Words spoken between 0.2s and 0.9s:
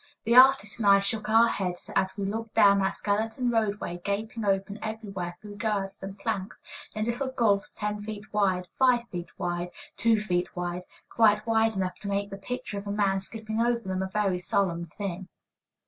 The artist and